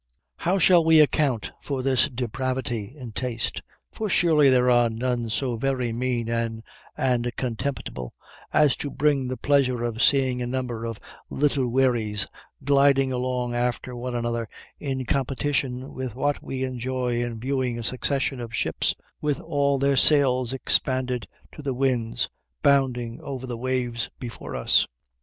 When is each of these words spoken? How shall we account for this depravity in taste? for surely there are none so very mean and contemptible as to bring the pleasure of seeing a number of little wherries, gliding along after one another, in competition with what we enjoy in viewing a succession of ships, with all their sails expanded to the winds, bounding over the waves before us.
How 0.37 0.57
shall 0.57 0.83
we 0.83 0.99
account 0.99 1.51
for 1.61 1.83
this 1.83 2.09
depravity 2.09 2.95
in 2.97 3.11
taste? 3.11 3.61
for 3.91 4.09
surely 4.09 4.49
there 4.49 4.67
are 4.67 4.89
none 4.89 5.29
so 5.29 5.57
very 5.57 5.93
mean 5.93 6.27
and 6.27 6.63
contemptible 7.35 8.15
as 8.51 8.75
to 8.77 8.89
bring 8.89 9.27
the 9.27 9.37
pleasure 9.37 9.83
of 9.83 10.01
seeing 10.01 10.41
a 10.41 10.47
number 10.47 10.85
of 10.85 10.99
little 11.29 11.67
wherries, 11.67 12.25
gliding 12.63 13.11
along 13.11 13.53
after 13.53 13.95
one 13.95 14.15
another, 14.15 14.49
in 14.79 15.05
competition 15.05 15.93
with 15.93 16.15
what 16.15 16.41
we 16.41 16.63
enjoy 16.63 17.21
in 17.23 17.39
viewing 17.39 17.77
a 17.77 17.83
succession 17.83 18.39
of 18.41 18.55
ships, 18.55 18.95
with 19.21 19.39
all 19.39 19.77
their 19.77 19.95
sails 19.95 20.51
expanded 20.51 21.27
to 21.53 21.61
the 21.61 21.75
winds, 21.75 22.27
bounding 22.63 23.21
over 23.21 23.45
the 23.45 23.55
waves 23.55 24.09
before 24.17 24.55
us. 24.55 24.87